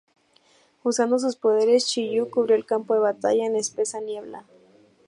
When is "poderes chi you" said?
1.35-2.31